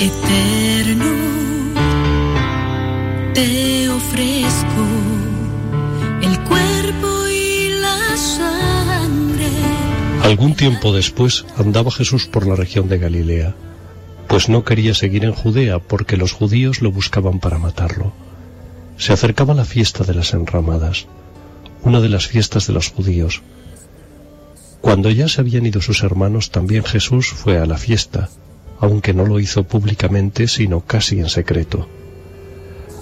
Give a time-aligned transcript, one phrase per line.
[0.00, 1.06] eterno,
[3.34, 4.84] te ofrezco
[6.22, 9.48] el cuerpo y la sangre.
[10.22, 13.54] Algún tiempo después andaba Jesús por la región de Galilea,
[14.28, 18.12] pues no quería seguir en Judea porque los judíos lo buscaban para matarlo.
[18.98, 21.06] Se acercaba la fiesta de las enramadas,
[21.82, 23.42] una de las fiestas de los judíos.
[24.80, 28.30] Cuando ya se habían ido sus hermanos, también Jesús fue a la fiesta,
[28.80, 31.88] aunque no lo hizo públicamente, sino casi en secreto.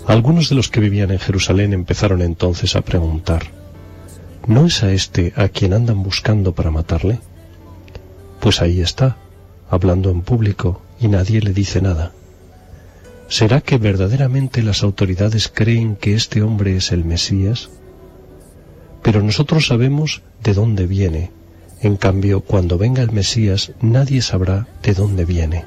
[0.07, 3.45] Algunos de los que vivían en Jerusalén empezaron entonces a preguntar,
[4.47, 7.21] ¿no es a este a quien andan buscando para matarle?
[8.41, 9.17] Pues ahí está,
[9.71, 12.13] hablando en público, y nadie le dice nada.
[13.29, 17.71] ¿Será que verdaderamente las autoridades creen que este hombre es el Mesías?
[19.03, 21.31] Pero nosotros sabemos de dónde viene.
[21.85, 25.67] En cambio, cuando venga el Mesías, nadie sabrá de dónde viene.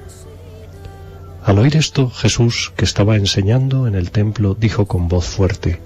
[1.45, 5.79] Al oír esto, Jesús, que estaba enseñando en el templo, dijo con voz fuerte,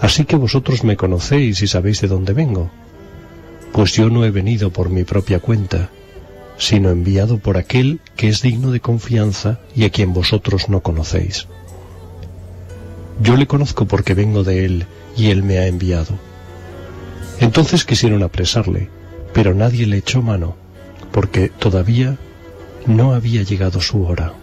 [0.00, 2.68] Así que vosotros me conocéis y sabéis de dónde vengo.
[3.70, 5.90] Pues yo no he venido por mi propia cuenta,
[6.58, 11.46] sino enviado por aquel que es digno de confianza y a quien vosotros no conocéis.
[13.20, 16.18] Yo le conozco porque vengo de él y él me ha enviado.
[17.38, 18.90] Entonces quisieron apresarle,
[19.32, 20.56] pero nadie le echó mano,
[21.10, 22.16] porque todavía
[22.86, 24.34] no había llegado su hora.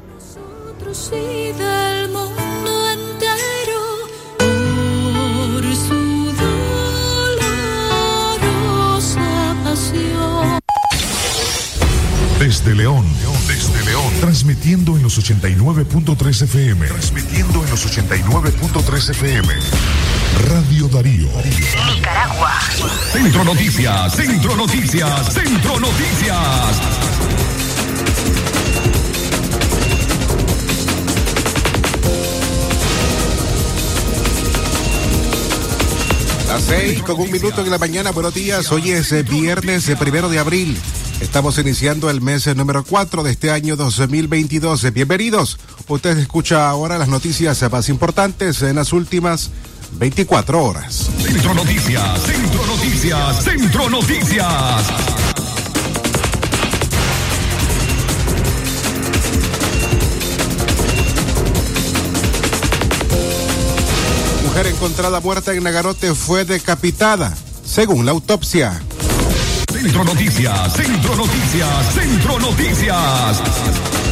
[12.39, 13.05] Desde León,
[13.47, 19.53] desde León, transmitiendo en los 89.3 FM, transmitiendo en los 89.3 FM.
[20.37, 21.29] Radio Darío.
[21.95, 22.59] Nicaragua.
[23.11, 26.81] Centro Noticias, Centro Noticias, Centro Noticias.
[36.47, 38.11] Las seis con un minuto en la mañana.
[38.11, 38.71] Buenos días.
[38.71, 40.77] Hoy es eh, viernes eh, primero de abril.
[41.21, 44.91] Estamos iniciando el mes número 4 de este año 2022.
[44.93, 45.59] Bienvenidos.
[45.87, 49.51] Usted escucha ahora las noticias más importantes en las últimas
[49.91, 51.09] 24 horas.
[51.21, 54.85] Centro Noticias, Centro Noticias, Centro Noticias.
[64.45, 67.35] Mujer encontrada muerta en Nagarote fue decapitada,
[67.65, 68.81] según la autopsia.
[69.71, 74.08] Centro Noticias, Centro Noticias, Centro Noticias.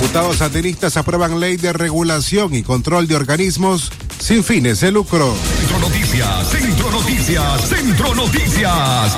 [0.00, 5.34] Diputados sandinistas aprueban ley de regulación y control de organismos sin fines de lucro.
[5.58, 9.16] Centro Noticias, Centro Noticias, Centro Noticias.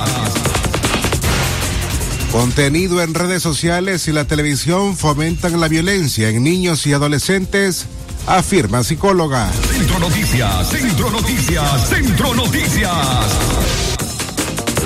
[2.33, 7.85] Contenido en redes sociales y la televisión fomentan la violencia en niños y adolescentes
[8.27, 9.53] afirma psicóloga.
[9.53, 12.91] Centro Noticias, Centro Noticias, Centro Noticias.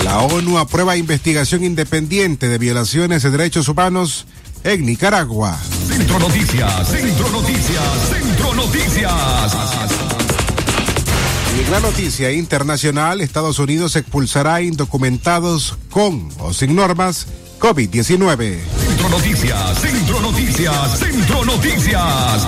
[0.03, 4.27] La ONU aprueba investigación independiente de violaciones de derechos humanos
[4.64, 5.58] en Nicaragua.
[5.86, 9.52] Centro Noticias, Centro Noticias, Centro Noticias.
[11.56, 17.26] Y en la noticia internacional, Estados Unidos expulsará indocumentados con o sin normas
[17.60, 18.58] COVID-19.
[18.86, 22.47] Centro Noticias, Centro Noticias, Centro Noticias.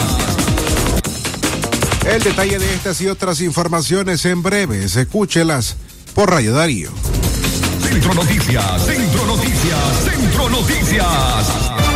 [2.06, 5.76] El detalle de estas y otras informaciones en breve, escúchelas
[6.14, 6.90] por Radio Darío.
[7.82, 11.95] Centro Noticias, Centro Noticias, Centro Noticias.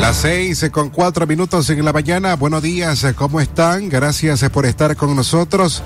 [0.00, 2.34] Las seis con cuatro minutos en la mañana.
[2.34, 3.90] Buenos días, ¿cómo están?
[3.90, 5.82] Gracias por estar con nosotros.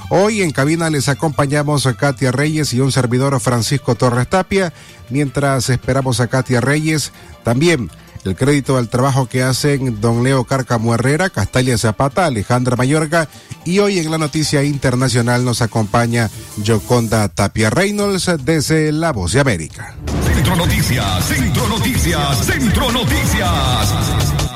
[0.09, 4.71] Hoy en cabina les acompañamos a Katia Reyes y un servidor Francisco Torres Tapia,
[5.09, 7.12] mientras esperamos a Katia Reyes
[7.44, 7.89] también
[8.27, 13.27] el crédito al trabajo que hacen don Leo Cárcamo Herrera, Castalia Zapata, Alejandra Mayorga
[13.65, 16.30] y hoy en la noticia internacional nos acompaña
[16.65, 19.95] Joconda Tapia Reynolds desde La Voz de América.
[20.25, 24.46] Centro Noticias, Centro Noticias, Centro Noticias.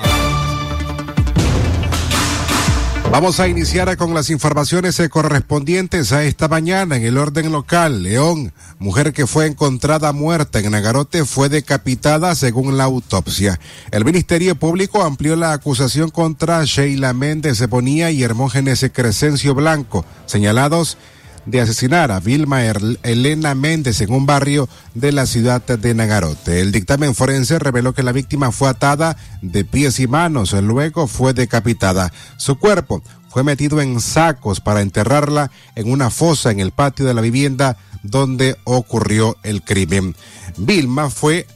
[3.11, 8.03] Vamos a iniciar con las informaciones eh, correspondientes a esta mañana en el orden local.
[8.03, 13.59] León, mujer que fue encontrada muerta en Nagarote, fue decapitada según la autopsia.
[13.91, 20.97] El Ministerio Público amplió la acusación contra Sheila Méndez Bonía y Hermógenes Crescencio Blanco, señalados
[21.45, 22.63] de asesinar a Vilma
[23.03, 26.61] Elena Méndez en un barrio de la ciudad de Nagarote.
[26.61, 31.33] El dictamen forense reveló que la víctima fue atada de pies y manos, luego fue
[31.33, 32.11] decapitada.
[32.37, 37.13] Su cuerpo fue metido en sacos para enterrarla en una fosa en el patio de
[37.13, 40.15] la vivienda donde ocurrió el crimen.
[40.57, 41.47] Vilma fue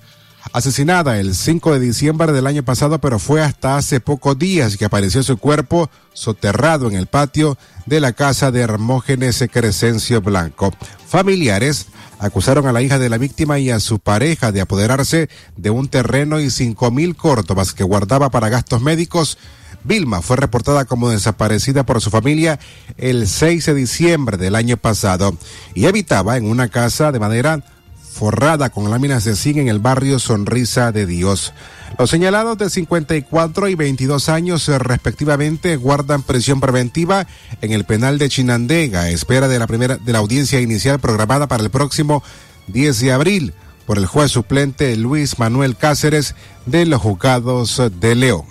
[0.55, 4.85] asesinada el 5 de diciembre del año pasado, pero fue hasta hace pocos días que
[4.85, 10.73] apareció su cuerpo soterrado en el patio de la casa de Hermógenes Crescencio Blanco.
[11.07, 11.87] Familiares
[12.19, 15.89] acusaron a la hija de la víctima y a su pareja de apoderarse de un
[15.89, 19.37] terreno y cinco mil córdobas que guardaba para gastos médicos.
[19.83, 22.59] Vilma fue reportada como desaparecida por su familia
[22.95, 25.37] el 6 de diciembre del año pasado
[25.73, 27.74] y habitaba en una casa de madera
[28.15, 31.53] forrada con láminas de zinc en el barrio Sonrisa de Dios.
[31.99, 37.27] Los señalados de 54 y 22 años eh, respectivamente guardan prisión preventiva
[37.61, 41.47] en el penal de Chinandega, a espera de la primera de la audiencia inicial programada
[41.47, 42.23] para el próximo
[42.67, 43.53] 10 de abril
[43.85, 46.35] por el juez suplente Luis Manuel Cáceres
[46.65, 48.45] de los juzgados de León.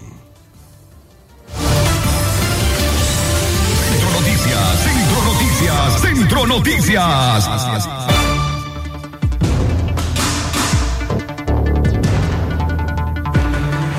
[3.89, 7.01] Centro Noticias, Centro Noticias,
[7.41, 8.04] Centro Noticias.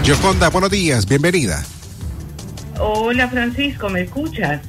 [0.04, 1.64] Yoconda, buenos días, bienvenida.
[2.78, 4.60] Hola Francisco, ¿me escuchas?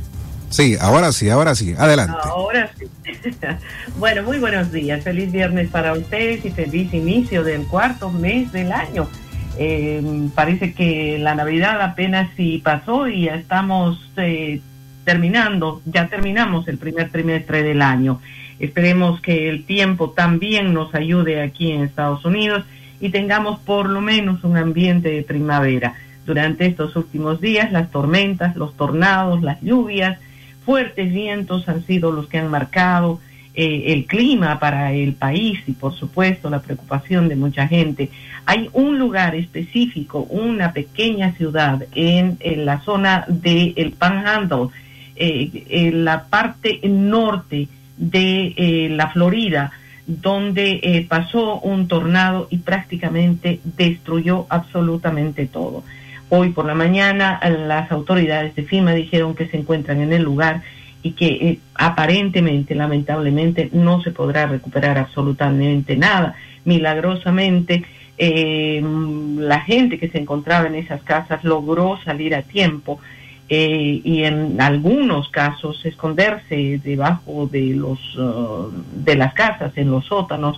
[0.50, 2.18] Sí, ahora sí, ahora sí, adelante.
[2.24, 2.86] Ahora sí.
[4.00, 8.72] bueno, muy buenos días, feliz viernes para ustedes y feliz inicio del cuarto mes del
[8.72, 9.10] año.
[9.58, 14.62] Em, parece que la Navidad apenas sí pasó y ya estamos eh,
[15.04, 18.22] terminando, ya terminamos el primer trimestre del año.
[18.58, 22.64] Esperemos que el tiempo también nos ayude aquí en Estados Unidos
[23.00, 25.96] y tengamos por lo menos un ambiente de primavera.
[26.26, 30.18] Durante estos últimos días, las tormentas, los tornados, las lluvias,
[30.66, 33.20] fuertes vientos han sido los que han marcado
[33.54, 38.10] eh, el clima para el país y por supuesto la preocupación de mucha gente.
[38.46, 44.68] Hay un lugar específico, una pequeña ciudad en, la zona del el Panhandle,
[45.16, 49.72] eh, en la parte norte de eh, la Florida,
[50.08, 55.84] donde eh, pasó un tornado y prácticamente destruyó absolutamente todo.
[56.30, 60.64] Hoy por la mañana las autoridades de FIMA dijeron que se encuentran en el lugar
[61.04, 66.36] y que eh, aparentemente, lamentablemente, no se podrá recuperar absolutamente nada.
[66.66, 67.84] Milagrosamente,
[68.18, 68.82] eh,
[69.38, 73.00] la gente que se encontraba en esas casas logró salir a tiempo
[73.48, 80.06] eh, y en algunos casos esconderse debajo de los uh, de las casas en los
[80.06, 80.58] sótanos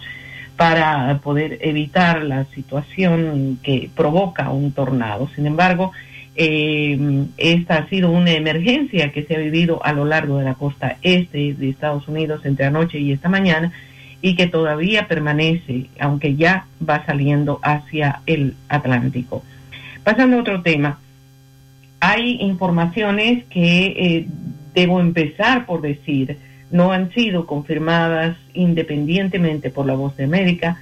[0.56, 5.30] para poder evitar la situación que provoca un tornado.
[5.36, 5.92] Sin embargo,
[6.36, 10.54] eh, esta ha sido una emergencia que se ha vivido a lo largo de la
[10.54, 13.74] costa este de Estados Unidos entre anoche y esta mañana
[14.22, 19.44] y que todavía permanece, aunque ya va saliendo hacia el Atlántico.
[20.04, 21.00] Pasando a otro tema,
[22.00, 24.28] hay informaciones que eh,
[24.74, 26.38] debo empezar por decir,
[26.72, 30.80] no han sido confirmadas independientemente por la voz de América,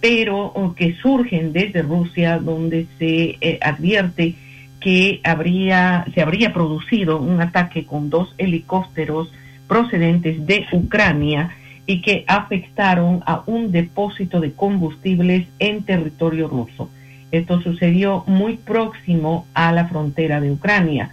[0.00, 4.34] pero que surgen desde Rusia, donde se eh, advierte
[4.80, 9.32] que habría, se habría producido un ataque con dos helicópteros
[9.66, 11.50] procedentes de Ucrania
[11.86, 16.90] y que afectaron a un depósito de combustibles en territorio ruso.
[17.30, 21.10] Esto sucedió muy próximo a la frontera de Ucrania.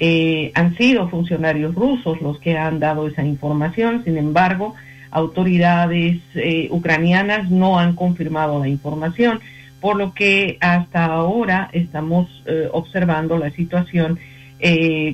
[0.00, 4.74] Eh, han sido funcionarios rusos los que han dado esa información, sin embargo,
[5.10, 9.38] autoridades eh, ucranianas no han confirmado la información,
[9.80, 14.18] por lo que hasta ahora estamos eh, observando la situación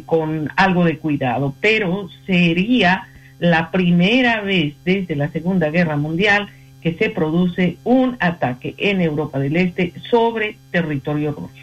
[0.06, 3.08] con algo de cuidado, pero sería
[3.40, 6.48] la primera vez desde la Segunda Guerra Mundial
[6.82, 11.54] que se produce un ataque en Europa del Este sobre territorio ruso.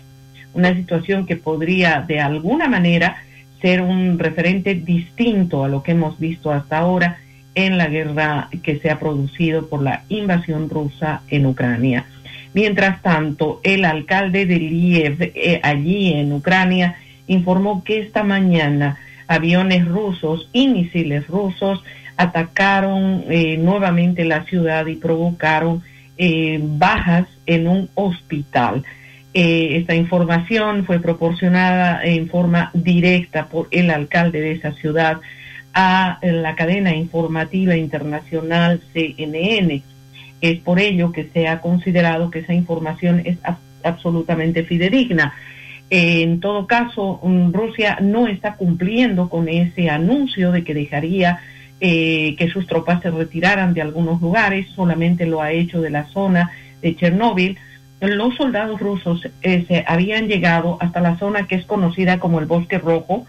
[0.54, 3.18] Una situación que podría de alguna manera
[3.62, 7.18] ser un referente distinto a lo que hemos visto hasta ahora
[7.56, 12.06] en la guerra que se ha producido por la invasión rusa en Ucrania.
[12.54, 16.96] Mientras tanto, el alcalde de Liev, eh, allí en Ucrania,
[17.28, 18.98] informó que esta mañana
[19.28, 21.84] aviones rusos y misiles rusos
[22.18, 25.84] atacaron eh, nuevamente la ciudad y provocaron
[26.18, 28.84] eh, bajas en un hospital.
[29.34, 35.20] Eh, esta información fue proporcionada en forma directa por el alcalde de esa ciudad
[35.74, 39.84] a la cadena informativa internacional CNN.
[40.42, 43.38] Es por ello que se ha considerado que esa información es
[43.84, 45.36] absolutamente fidedigna.
[45.92, 47.22] En todo caso,
[47.54, 51.40] Rusia no está cumpliendo con ese anuncio de que dejaría
[51.80, 56.06] eh, que sus tropas se retiraran de algunos lugares, solamente lo ha hecho de la
[56.06, 57.58] zona de Chernóbil.
[58.02, 62.46] Los soldados rusos eh, se habían llegado hasta la zona que es conocida como el
[62.46, 63.26] Bosque Rojo,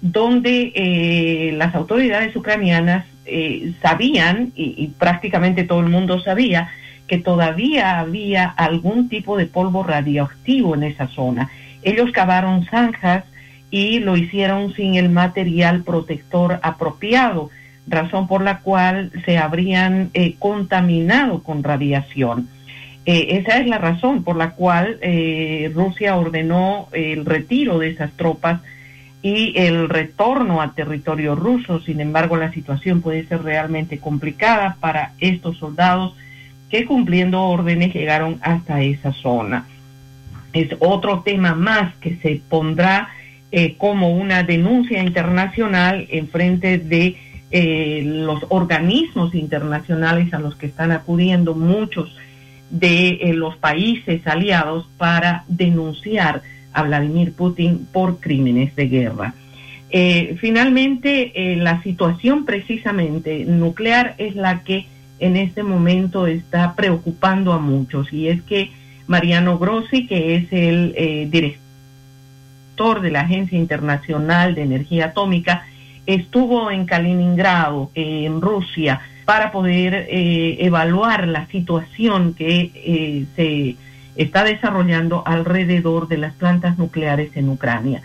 [0.00, 3.06] donde eh, las autoridades ucranianas
[3.80, 6.70] sabían, y, y prácticamente todo el mundo sabía,
[7.06, 11.50] que todavía había algún tipo de polvo radioactivo en esa zona.
[11.82, 13.24] Ellos cavaron zanjas
[13.70, 17.50] y lo hicieron sin el material protector apropiado
[17.86, 22.48] razón por la cual se habrían eh, contaminado con radiación.
[23.04, 28.12] Eh, esa es la razón por la cual eh, Rusia ordenó el retiro de esas
[28.12, 28.60] tropas
[29.22, 31.80] y el retorno a territorio ruso.
[31.80, 36.14] Sin embargo, la situación puede ser realmente complicada para estos soldados
[36.70, 39.66] que cumpliendo órdenes llegaron hasta esa zona.
[40.52, 43.08] Es otro tema más que se pondrá
[43.76, 47.16] como una denuncia internacional en frente de
[47.54, 52.16] eh, los organismos internacionales a los que están acudiendo muchos
[52.70, 56.40] de eh, los países aliados para denunciar
[56.72, 59.34] a Vladimir Putin por crímenes de guerra.
[59.90, 64.86] Eh, finalmente, la situación precisamente nuclear es la que
[65.18, 68.70] en este momento está preocupando a muchos y es que
[69.06, 75.66] Mariano Grossi, que es el director de la Agencia Internacional de Energía Atómica,
[76.06, 83.76] estuvo en Kaliningrado, en Rusia, para poder eh, evaluar la situación que eh, se
[84.16, 88.02] está desarrollando alrededor de las plantas nucleares en Ucrania.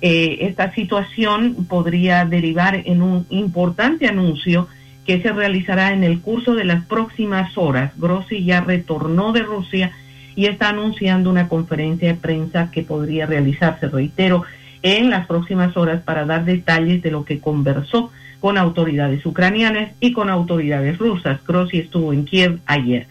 [0.00, 4.68] Eh, esta situación podría derivar en un importante anuncio
[5.04, 7.92] que se realizará en el curso de las próximas horas.
[7.96, 9.90] Grossi ya retornó de Rusia
[10.36, 14.44] y está anunciando una conferencia de prensa que podría realizarse, reitero,
[14.82, 20.12] en las próximas horas para dar detalles de lo que conversó con autoridades ucranianas y
[20.12, 21.40] con autoridades rusas.
[21.46, 23.06] Grossi estuvo en Kiev ayer.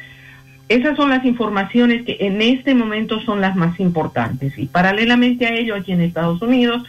[0.69, 4.57] Esas son las informaciones que en este momento son las más importantes.
[4.57, 6.83] Y paralelamente a ello, aquí en Estados Unidos,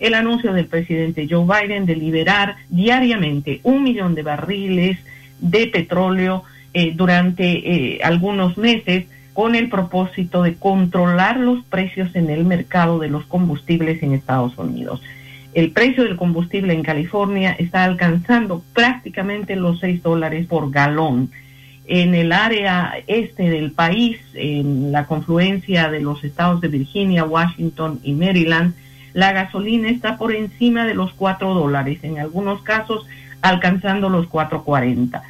[0.00, 4.98] el anuncio del presidente Joe Biden de liberar diariamente un millón de barriles
[5.38, 6.42] de petróleo
[6.74, 12.98] eh, durante eh, algunos meses con el propósito de controlar los precios en el mercado
[12.98, 15.00] de los combustibles en Estados Unidos.
[15.52, 21.30] El precio del combustible en California está alcanzando prácticamente los 6 dólares por galón.
[21.86, 27.98] En el área este del país, en la confluencia de los estados de Virginia, Washington
[28.04, 28.74] y Maryland,
[29.12, 33.06] la gasolina está por encima de los 4 dólares, en algunos casos
[33.42, 35.20] alcanzando los 4.40.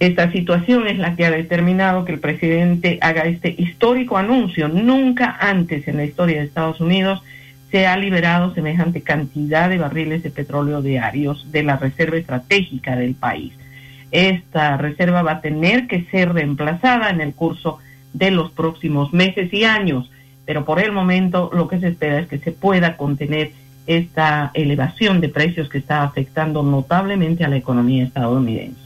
[0.00, 4.68] Esta situación es la que ha determinado que el presidente haga este histórico anuncio.
[4.68, 7.22] Nunca antes en la historia de Estados Unidos
[7.70, 13.14] se ha liberado semejante cantidad de barriles de petróleo diarios de la reserva estratégica del
[13.14, 13.52] país.
[14.10, 17.78] Esta reserva va a tener que ser reemplazada en el curso
[18.12, 20.10] de los próximos meses y años,
[20.44, 23.52] pero por el momento lo que se espera es que se pueda contener
[23.86, 28.83] esta elevación de precios que está afectando notablemente a la economía estadounidense.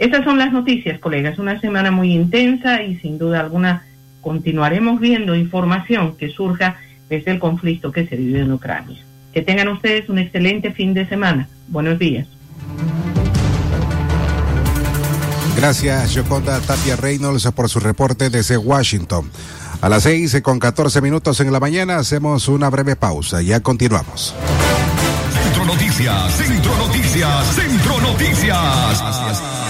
[0.00, 1.38] Estas son las noticias, colegas.
[1.38, 3.84] Una semana muy intensa y sin duda alguna
[4.22, 6.78] continuaremos viendo información que surja
[7.10, 8.98] desde el conflicto que se vive en Ucrania.
[9.34, 11.48] Que tengan ustedes un excelente fin de semana.
[11.68, 12.26] Buenos días.
[15.58, 19.30] Gracias, Yoconda Tapia Reynolds, por su reporte desde Washington.
[19.82, 23.42] A las 6 con 14 minutos en la mañana hacemos una breve pausa.
[23.42, 24.34] Ya continuamos.
[25.30, 29.69] Centro Noticias, Centro Noticias, Centro Noticias.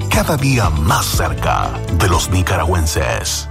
[0.11, 3.50] cada día más cerca de los nicaragüenses.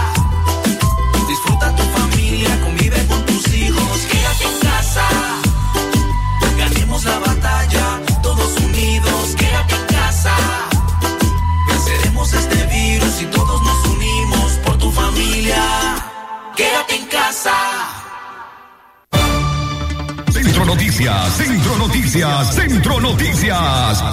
[21.01, 24.03] Centro Noticias, Centro Noticias.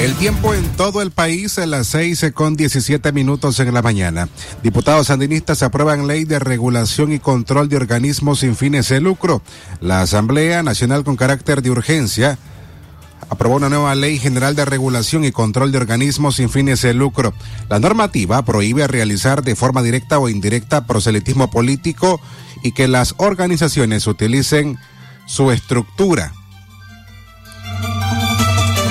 [0.00, 4.28] El tiempo en todo el país a las seis con 17 minutos en la mañana.
[4.64, 9.42] Diputados sandinistas aprueban ley de regulación y control de organismos sin fines de lucro.
[9.80, 12.38] La Asamblea Nacional con carácter de urgencia
[13.30, 17.32] aprobó una nueva ley general de regulación y control de organismos sin fines de lucro.
[17.68, 22.20] La normativa prohíbe realizar de forma directa o indirecta proselitismo político
[22.62, 24.78] y que las organizaciones utilicen
[25.26, 26.32] su estructura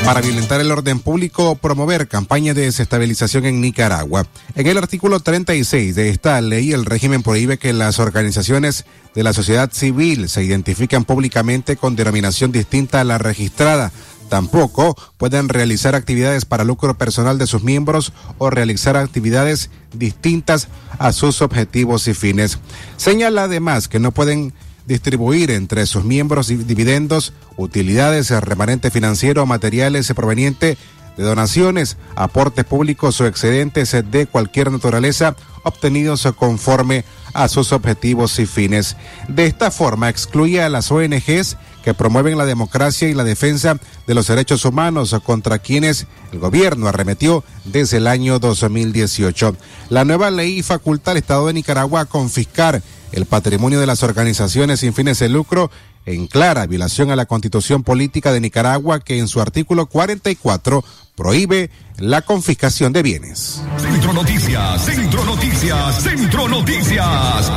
[0.09, 4.25] para violentar el orden público o promover campañas de desestabilización en Nicaragua.
[4.55, 9.33] En el artículo 36 de esta ley, el régimen prohíbe que las organizaciones de la
[9.33, 13.91] sociedad civil se identifiquen públicamente con denominación distinta a la registrada.
[14.29, 20.67] Tampoco pueden realizar actividades para lucro personal de sus miembros o realizar actividades distintas
[20.99, 22.59] a sus objetivos y fines.
[22.95, 24.53] Señala además que no pueden
[24.85, 30.77] distribuir entre sus miembros dividendos, utilidades, remanente financiero materiales provenientes
[31.17, 38.45] de donaciones, aportes públicos o excedentes de cualquier naturaleza obtenidos conforme a sus objetivos y
[38.45, 38.95] fines.
[39.27, 44.13] De esta forma, excluye a las ONGs que promueven la democracia y la defensa de
[44.15, 49.55] los derechos humanos contra quienes el gobierno arremetió desde el año 2018.
[49.89, 54.81] La nueva ley faculta al Estado de Nicaragua a confiscar el patrimonio de las organizaciones
[54.81, 55.71] sin fines de lucro
[56.05, 60.83] en clara violación a la constitución política de Nicaragua que en su artículo 44
[61.15, 63.61] prohíbe la confiscación de bienes.
[63.77, 67.51] Centro Noticias, Centro Noticias, Centro Noticias.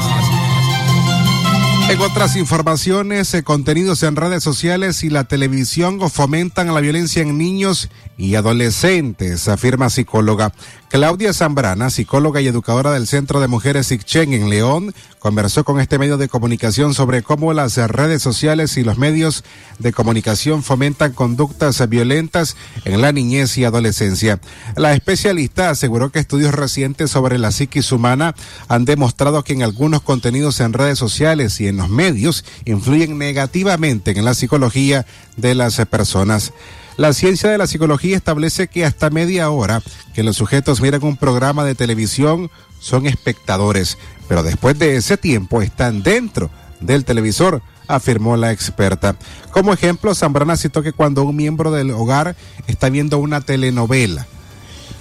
[1.93, 7.37] En otras informaciones, eh, contenidos en redes sociales y la televisión fomentan la violencia en
[7.37, 10.53] niños y adolescentes, afirma psicóloga.
[10.91, 15.99] Claudia Zambrana, psicóloga y educadora del Centro de Mujeres Icchen en León, conversó con este
[15.99, 19.43] medio de comunicación sobre cómo las redes sociales y los medios
[19.79, 24.39] de comunicación fomentan conductas violentas en la niñez y adolescencia.
[24.77, 28.35] La especialista aseguró que estudios recientes sobre la psiquis humana
[28.69, 34.11] han demostrado que en algunos contenidos en redes sociales y en los medios influyen negativamente
[34.11, 35.07] en la psicología
[35.39, 36.53] de las personas.
[36.97, 39.83] La ciencia de la psicología establece que hasta media hora
[40.15, 42.51] que los sujetos miran un programa de televisión
[42.81, 43.97] son espectadores,
[44.29, 46.51] pero después de ese tiempo están dentro
[46.81, 49.17] del televisor, afirmó la experta.
[49.53, 54.27] Como ejemplo, Zambrana citó que cuando un miembro del hogar está viendo una telenovela,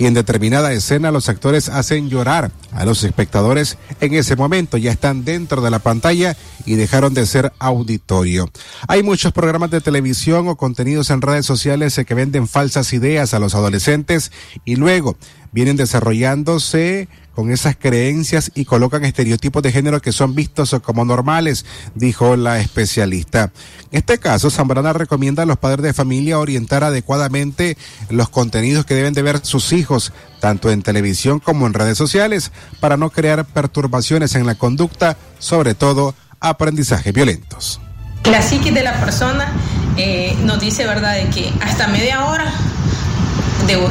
[0.01, 4.91] y en determinada escena los actores hacen llorar a los espectadores en ese momento, ya
[4.91, 6.35] están dentro de la pantalla
[6.65, 8.49] y dejaron de ser auditorio.
[8.87, 13.39] Hay muchos programas de televisión o contenidos en redes sociales que venden falsas ideas a
[13.39, 14.31] los adolescentes
[14.65, 15.17] y luego
[15.51, 21.65] vienen desarrollándose con esas creencias y colocan estereotipos de género que son vistos como normales,
[21.95, 23.51] dijo la especialista.
[23.91, 27.77] En este caso, Zambrana recomienda a los padres de familia orientar adecuadamente
[28.09, 32.51] los contenidos que deben de ver sus hijos, tanto en televisión como en redes sociales,
[32.79, 37.79] para no crear perturbaciones en la conducta, sobre todo aprendizajes violentos.
[38.25, 39.51] La psiquis de la persona
[39.97, 42.53] eh, nos dice, ¿verdad?, de que hasta media hora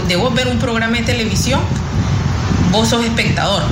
[0.08, 1.60] debo ver un programa de televisión
[2.70, 3.62] vos sos espectador,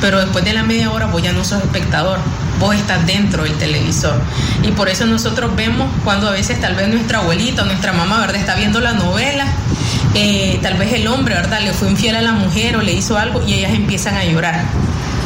[0.00, 2.18] pero después de la media hora vos ya no sos espectador,
[2.58, 4.20] vos estás dentro del televisor.
[4.62, 8.20] Y por eso nosotros vemos cuando a veces tal vez nuestra abuelita o nuestra mamá,
[8.20, 9.46] ¿verdad?, está viendo la novela,
[10.14, 13.16] eh, tal vez el hombre, ¿verdad?, le fue infiel a la mujer o le hizo
[13.16, 14.64] algo y ellas empiezan a llorar,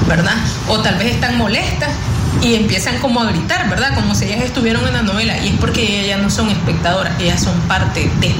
[0.08, 0.36] ¿verdad?
[0.68, 1.90] O tal vez están molestas
[2.42, 3.94] y empiezan como a gritar, ¿verdad?
[3.94, 5.38] Como si ellas estuvieran en la novela.
[5.38, 8.34] Y es porque ellas no son espectadoras, ellas son parte de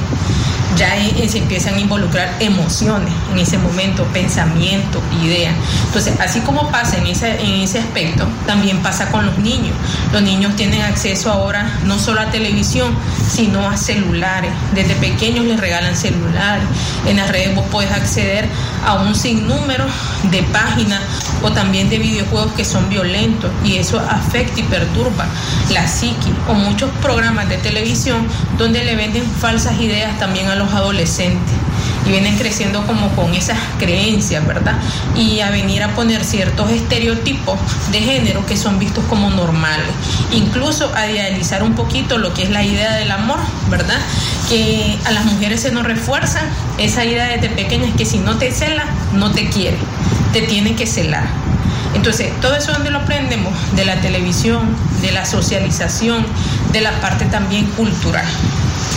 [0.76, 0.94] ya
[1.28, 5.54] se empiezan a involucrar emociones en ese momento, pensamiento, idea.
[5.86, 9.74] Entonces, así como pasa en ese, en ese aspecto, también pasa con los niños.
[10.12, 12.94] Los niños tienen acceso ahora no solo a televisión,
[13.28, 14.52] sino a celulares.
[14.74, 16.64] Desde pequeños les regalan celulares.
[17.06, 18.48] En las redes vos puedes acceder
[18.84, 19.84] a un sinnúmero
[20.30, 21.00] de páginas
[21.42, 25.26] o también de videojuegos que son violentos y eso afecta y perturba
[25.72, 28.26] la psiqui o muchos programas de televisión
[28.58, 31.54] donde le venden falsas ideas también a los adolescentes
[32.06, 34.78] y vienen creciendo como con esas creencias, ¿verdad?
[35.14, 37.58] Y a venir a poner ciertos estereotipos
[37.90, 39.88] de género que son vistos como normales.
[40.32, 43.38] Incluso a idealizar un poquito lo que es la idea del amor,
[43.70, 43.98] ¿verdad?
[44.48, 46.40] Que a las mujeres se nos refuerza
[46.78, 49.78] esa idea desde pequeñas que si no te cela, no te quiere,
[50.32, 51.24] te tiene que celar.
[51.94, 56.26] Entonces, todo eso donde lo aprendemos, de la televisión, de la socialización,
[56.72, 58.26] de la parte también cultural.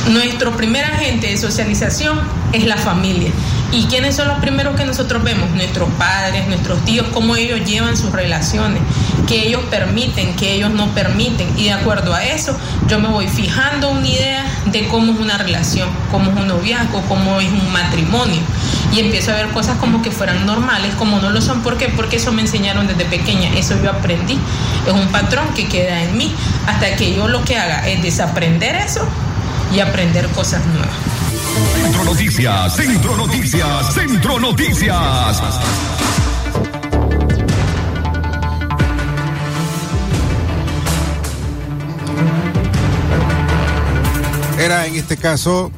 [0.09, 2.19] Nuestro primer agente de socialización
[2.51, 3.31] es la familia.
[3.71, 5.51] ¿Y quiénes son los primeros que nosotros vemos?
[5.51, 8.81] Nuestros padres, nuestros tíos, cómo ellos llevan sus relaciones,
[9.27, 11.47] que ellos permiten, que ellos no permiten.
[11.55, 15.37] Y de acuerdo a eso, yo me voy fijando una idea de cómo es una
[15.37, 18.41] relación, cómo es un noviazgo, cómo es un matrimonio.
[18.91, 21.61] Y empiezo a ver cosas como que fueran normales, como no lo son.
[21.61, 21.89] ¿Por qué?
[21.89, 24.39] Porque eso me enseñaron desde pequeña, eso yo aprendí.
[24.87, 26.33] Es un patrón que queda en mí.
[26.65, 29.07] Hasta que yo lo que haga es desaprender eso
[29.73, 30.89] y aprender cosas nuevas.
[31.73, 35.41] Centro Noticias, Centro Noticias, Centro Noticias.
[44.59, 45.71] Era en este caso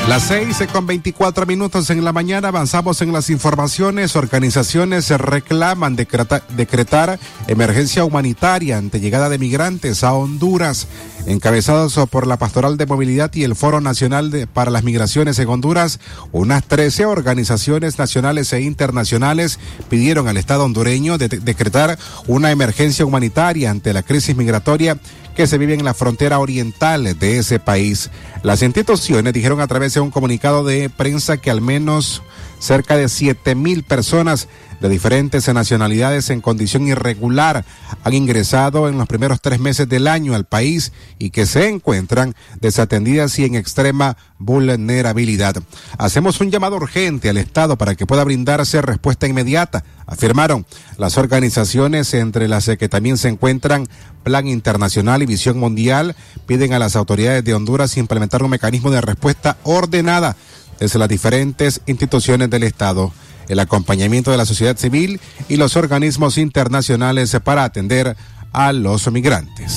[0.10, 4.16] Las seis con veinticuatro minutos en la mañana avanzamos en las informaciones.
[4.16, 10.88] Organizaciones reclaman decretar emergencia humanitaria ante llegada de migrantes a Honduras.
[11.28, 16.00] Encabezados por la Pastoral de Movilidad y el Foro Nacional para las Migraciones en Honduras,
[16.32, 23.94] unas 13 organizaciones nacionales e internacionales pidieron al Estado hondureño decretar una emergencia humanitaria ante
[23.94, 24.98] la crisis migratoria
[25.40, 28.10] que se vive en la frontera oriental de ese país.
[28.44, 32.22] Las instituciones dijeron a través de un comunicado de prensa que al menos
[32.60, 34.50] cerca de siete mil personas
[34.82, 37.66] de diferentes nacionalidades en condición irregular
[38.04, 42.36] han ingresado en los primeros tres meses del año al país y que se encuentran
[42.60, 45.56] desatendidas y en extrema vulnerabilidad.
[45.98, 50.66] Hacemos un llamado urgente al Estado para que pueda brindarse respuesta inmediata, afirmaron
[50.98, 53.88] las organizaciones entre las que también se encuentran
[54.24, 56.16] Plan Internacional y Visión Mundial,
[56.46, 60.36] piden a las autoridades de Honduras implementar un mecanismo de respuesta ordenada
[60.80, 63.12] desde las diferentes instituciones del Estado,
[63.50, 68.16] el acompañamiento de la sociedad civil y los organismos internacionales para atender
[68.54, 69.76] a los migrantes.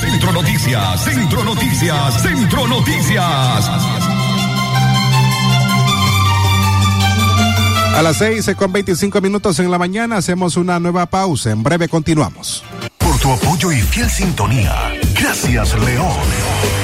[0.00, 3.70] Centro Noticias, Centro Noticias, Centro Noticias.
[7.94, 11.52] A las seis con 25 minutos en la mañana hacemos una nueva pausa.
[11.52, 12.64] En breve continuamos.
[12.98, 14.74] Por tu apoyo y fiel sintonía.
[15.14, 16.83] Gracias, León.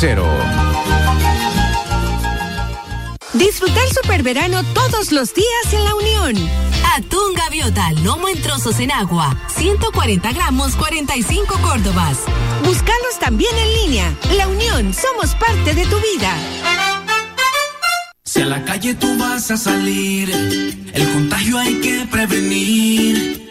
[0.01, 0.25] cero.
[3.33, 6.49] Disfrutar super verano todos los días en la Unión.
[6.97, 12.17] Atún gaviota, lomo en trozos en agua, 140 gramos, 45 córdobas.
[12.65, 14.17] Búscalos también en línea.
[14.35, 16.35] La Unión, somos parte de tu vida.
[18.25, 20.31] Si a la calle tú vas a salir,
[20.93, 23.50] el contagio hay que prevenir.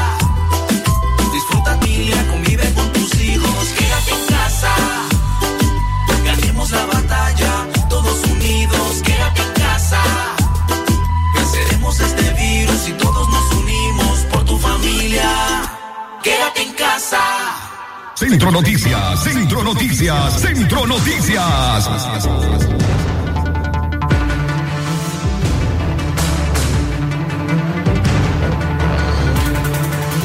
[18.31, 21.89] Centro Noticias, Centro Noticias, Centro Noticias.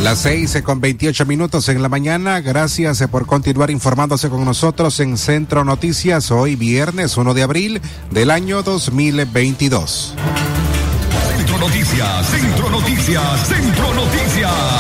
[0.05, 2.41] Las seis con 28 minutos en la mañana.
[2.41, 7.83] Gracias eh, por continuar informándose con nosotros en Centro Noticias hoy viernes 1 de abril
[8.13, 10.15] del año 2022.
[11.37, 14.76] Centro Noticias, Centro Noticias, Centro Noticias.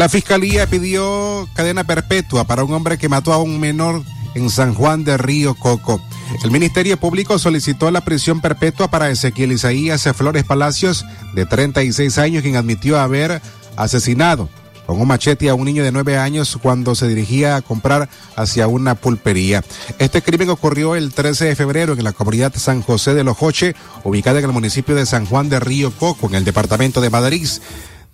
[0.00, 4.02] La fiscalía pidió cadena perpetua para un hombre que mató a un menor
[4.34, 6.00] en San Juan de Río Coco.
[6.42, 12.42] El Ministerio Público solicitó la prisión perpetua para Ezequiel Isaías Flores Palacios, de 36 años,
[12.42, 13.42] quien admitió haber
[13.76, 14.48] asesinado
[14.86, 18.68] con un machete a un niño de 9 años cuando se dirigía a comprar hacia
[18.68, 19.62] una pulpería.
[19.98, 24.38] Este crimen ocurrió el 13 de febrero en la comunidad San José de Lojoche, ubicada
[24.38, 27.46] en el municipio de San Juan de Río Coco, en el departamento de Madrid.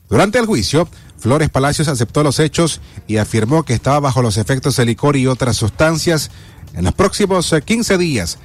[0.08, 0.88] Durante el juicio,
[1.18, 5.26] Flores Palacios aceptó los hechos y afirmó que estaba bajo los efectos de licor y
[5.26, 6.30] otras sustancias.
[6.74, 8.38] En los próximos 15 días,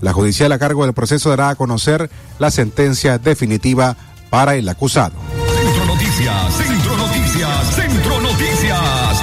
[0.00, 3.96] la judicial a cargo del proceso dará a conocer la sentencia definitiva
[4.30, 5.14] para el acusado.
[5.60, 9.22] Centro Noticias, Centro Noticias, Centro Noticias.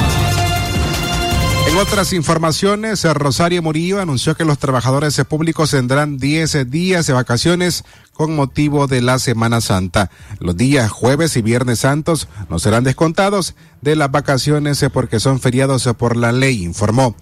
[1.67, 7.83] En otras informaciones, Rosario Murillo anunció que los trabajadores públicos tendrán 10 días de vacaciones
[8.15, 10.09] con motivo de la Semana Santa.
[10.39, 15.87] Los días jueves y viernes santos no serán descontados de las vacaciones porque son feriados
[15.97, 17.15] por la ley, informó.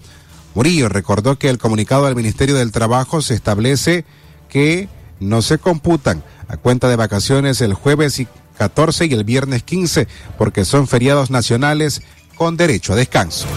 [0.54, 4.04] Murillo recordó que el comunicado del Ministerio del Trabajo se establece
[4.48, 9.64] que no se computan a cuenta de vacaciones el jueves y 14 y el viernes
[9.64, 10.06] 15
[10.38, 12.02] porque son feriados nacionales
[12.36, 13.48] con derecho a descanso.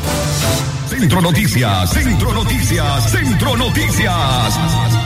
[0.90, 4.97] Centro Noticias, Centro Noticias, Centro Noticias.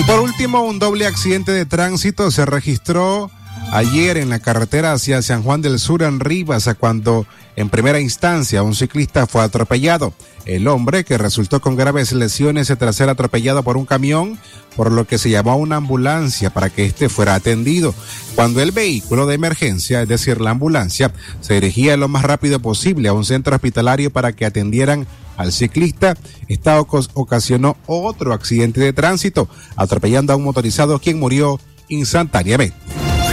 [0.00, 3.30] Y por último, un doble accidente de tránsito se registró
[3.70, 8.62] ayer en la carretera hacia San Juan del Sur en Rivas, cuando en primera instancia
[8.62, 10.14] un ciclista fue atropellado.
[10.46, 14.38] El hombre, que resultó con graves lesiones tras ser atropellado por un camión,
[14.74, 17.94] por lo que se llamó a una ambulancia para que éste fuera atendido.
[18.34, 23.10] Cuando el vehículo de emergencia, es decir, la ambulancia, se dirigía lo más rápido posible
[23.10, 25.06] a un centro hospitalario para que atendieran
[25.40, 26.16] al ciclista,
[26.48, 32.76] esta ocasionó otro accidente de tránsito, atropellando a un motorizado quien murió instantáneamente.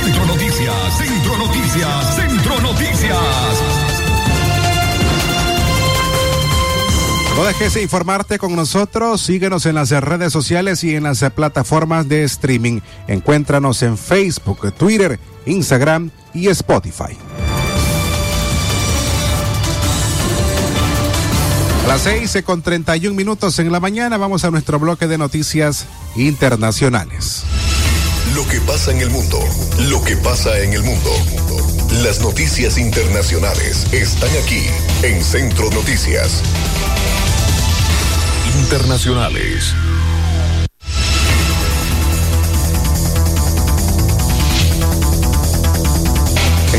[0.04, 3.18] Centro Noticias, Centro Noticias, Centro Noticias.
[7.36, 9.22] No dejes de informarte con nosotros.
[9.22, 12.80] Síguenos en las redes sociales y en las plataformas de streaming.
[13.08, 17.16] Encuéntranos en Facebook, Twitter, Instagram y Spotify.
[21.88, 25.86] Las seis con 31 minutos en la mañana vamos a nuestro bloque de noticias
[26.18, 27.44] internacionales.
[28.36, 29.40] Lo que pasa en el mundo,
[29.90, 31.10] lo que pasa en el mundo.
[32.04, 34.64] Las noticias internacionales están aquí
[35.04, 36.42] en Centro Noticias.
[38.60, 39.74] Internacionales.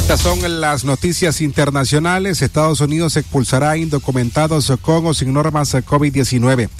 [0.09, 2.41] Estas son las noticias internacionales.
[2.41, 6.71] Estados Unidos expulsará indocumentados con o sin normas COVID-19.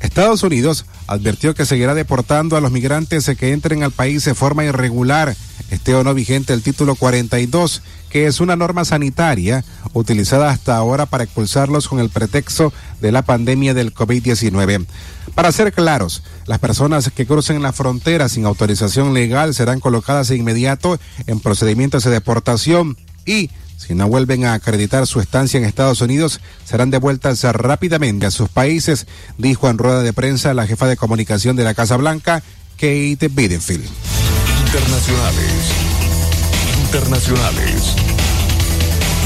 [0.00, 4.64] Estados Unidos advirtió que seguirá deportando a los migrantes que entren al país de forma
[4.64, 5.36] irregular,
[5.70, 11.06] esté o no vigente el título 42, que es una norma sanitaria utilizada hasta ahora
[11.06, 14.86] para expulsarlos con el pretexto de la pandemia del COVID-19.
[15.34, 20.36] Para ser claros, las personas que crucen la frontera sin autorización legal serán colocadas de
[20.36, 22.96] inmediato en procedimientos de deportación
[23.26, 28.30] y si no vuelven a acreditar su estancia en Estados Unidos, serán devueltas rápidamente a
[28.30, 29.06] sus países,
[29.38, 32.42] dijo en rueda de prensa la jefa de comunicación de la Casa Blanca,
[32.76, 33.86] Kate Bidenfield.
[34.66, 35.52] Internacionales.
[36.84, 37.96] Internacionales.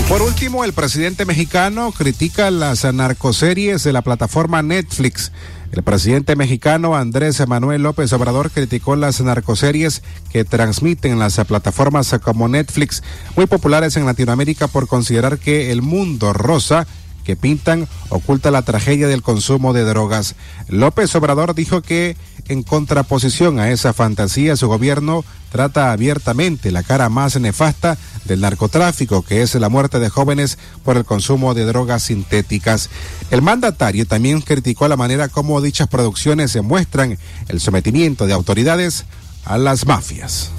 [0.00, 5.30] Y por último, el presidente mexicano critica las narcoseries de la plataforma Netflix
[5.72, 10.02] el presidente mexicano Andrés Manuel López Obrador criticó las narcoseries
[10.32, 13.02] que transmiten las plataformas como Netflix,
[13.36, 16.86] muy populares en Latinoamérica por considerar que el mundo rosa
[17.30, 20.34] que pintan oculta la tragedia del consumo de drogas.
[20.66, 22.16] López Obrador dijo que,
[22.48, 29.22] en contraposición a esa fantasía, su gobierno trata abiertamente la cara más nefasta del narcotráfico,
[29.22, 32.90] que es la muerte de jóvenes por el consumo de drogas sintéticas.
[33.30, 37.16] El mandatario también criticó la manera como dichas producciones demuestran
[37.46, 39.04] el sometimiento de autoridades
[39.44, 40.50] a las mafias.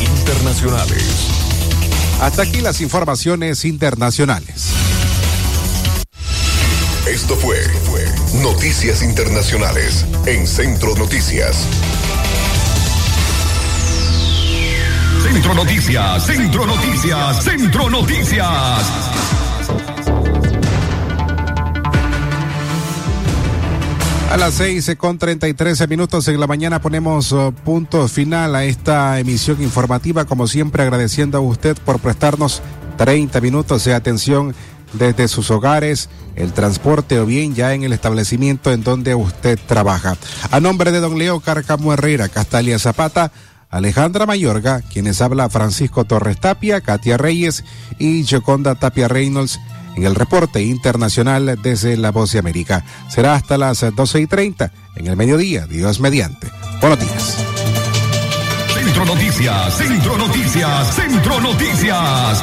[0.00, 1.04] Internacionales.
[2.20, 4.72] Hasta aquí las informaciones internacionales.
[7.16, 7.56] Esto fue
[8.42, 11.66] Noticias Internacionales en Centro Noticias.
[15.22, 18.46] Centro Noticias, Centro Noticias, Centro Noticias.
[24.30, 28.54] A las seis con treinta y trece minutos en la mañana ponemos uh, punto final
[28.54, 30.26] a esta emisión informativa.
[30.26, 32.60] Como siempre, agradeciendo a usted por prestarnos
[32.98, 34.54] 30 minutos de atención
[34.92, 40.16] desde sus hogares, el transporte o bien ya en el establecimiento en donde usted trabaja.
[40.50, 43.32] A nombre de don Leo Carcamo Herrera, Castalia Zapata,
[43.70, 47.64] Alejandra Mayorga, quienes habla Francisco Torres Tapia, Katia Reyes
[47.98, 49.58] y Joconda Tapia Reynolds
[49.96, 52.84] en el reporte internacional desde La Voz de América.
[53.08, 56.48] Será hasta las doce y treinta en el mediodía, Dios mediante.
[56.80, 57.36] Buenos días.
[58.74, 62.42] Centro Noticias, Centro Noticias, Centro Noticias.